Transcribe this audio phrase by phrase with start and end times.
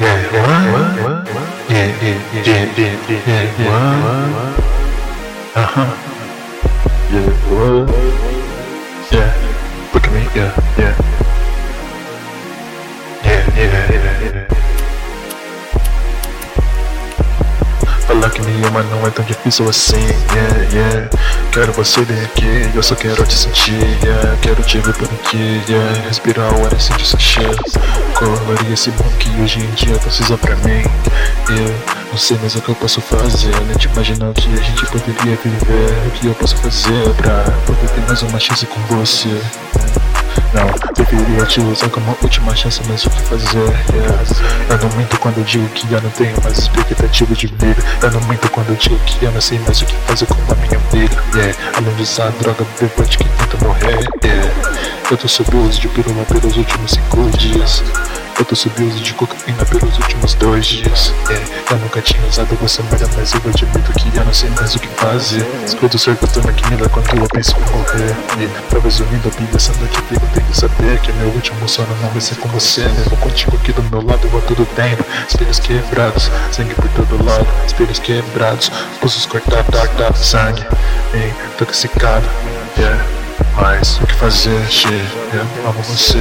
[0.00, 0.14] Yeah?
[1.68, 2.94] Yeah, yeah, yeah, yeah,
[3.26, 4.54] yeah, yeah, what?
[5.58, 5.90] Uh-huh.
[7.10, 7.26] Yeah?
[9.10, 9.30] Yeah,
[9.94, 10.94] look at me, yeah, yeah.
[10.94, 11.37] Yeah,
[18.18, 20.04] Falar que me ama não é tão difícil assim,
[20.34, 21.10] yeah, yeah.
[21.52, 24.36] Quero você bem aqui, eu só quero te sentir, yeah.
[24.42, 26.00] Quero te ver por aqui, yeah.
[26.08, 27.56] Respirar o ar e sentir seu cheiro
[28.14, 30.82] Colorir esse mundo que hoje em dia precisa pra mim
[31.48, 31.74] Eu
[32.10, 34.84] não sei mais o que eu posso fazer Nem te imaginar o que a gente
[34.86, 36.08] poderia viver.
[36.08, 39.40] O que eu posso fazer pra poder ter mais uma chance com você
[40.54, 43.58] não, deveria te usar como última chance, mas o que fazer?
[43.58, 44.24] Yeah.
[44.70, 47.82] Eu não minto quando eu digo que eu não tenho mais expectativa de vida.
[48.02, 50.34] Eu não minto quando eu digo que eu não sei mais o que fazer com
[50.34, 51.22] a minha vida.
[51.34, 51.58] Yeah.
[51.76, 54.08] Além de usar droga, bebante que tenta morrer.
[54.24, 54.52] Yeah.
[55.10, 57.82] Eu tô sob uso de pirula pelos últimos cinco dias.
[58.38, 61.12] Eu tô uso de cocaína pelos últimos dois dias.
[61.28, 61.44] Yeah.
[61.72, 64.78] Eu nunca tinha usado você melhor, mas eu admito que eu não sei mais o
[64.78, 65.44] que fazer.
[65.66, 68.16] Escuto ser que eu tô naquilo quando eu penso em morrer.
[68.38, 68.62] Yeah.
[68.70, 72.10] Talvez unindo a vida essa noite eu tenho que saber que meu último sono não
[72.10, 72.82] vai ser com você.
[72.82, 75.04] Mesmo contigo aqui do meu lado eu a todo tempo.
[75.28, 77.46] Espelhos quebrados, sangue por todo lado.
[77.66, 80.64] Espelhos quebrados, pulsos cortados, sangue.
[81.54, 82.24] Intoxicado.
[82.78, 83.17] Yeah.
[83.60, 84.60] Mas o que fazer?
[85.32, 86.18] Eu amo você.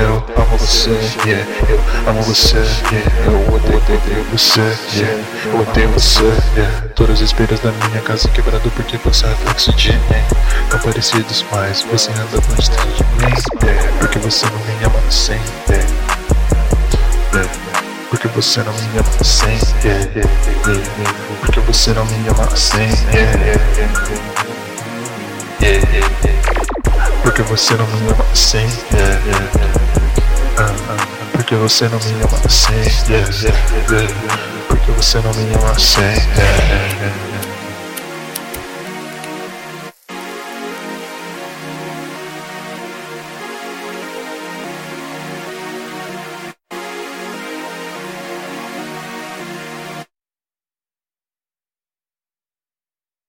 [0.00, 0.90] Eu amo você,
[1.26, 1.46] yeah.
[1.68, 3.10] Eu amo você, yeah.
[3.26, 4.60] Eu odeio, você,
[4.94, 5.24] yeah.
[5.46, 6.22] Eu odeio você,
[6.56, 6.88] yeah.
[6.94, 10.24] Todos os espelhos da minha casa quebrado porque você é reflexo de mim.
[10.70, 13.92] Tão parecidos, mas você anda longe de mim, yeah.
[13.98, 15.88] Porque você não me ama sem, yeah.
[18.08, 20.10] Porque você não me ama sem, yeah.
[21.40, 22.88] Porque você não me ama sem.
[23.12, 24.61] Yeah, yeah, yeah.
[27.32, 28.58] Porque você não me ama assim,
[28.92, 29.72] yeah, yeah, yeah.
[30.58, 32.74] Uh, uh, porque você não me ama assim,
[33.08, 33.58] yeah, yeah,
[33.90, 34.38] yeah.
[34.68, 37.31] Porque você não me ama assim, yeah, yeah, yeah.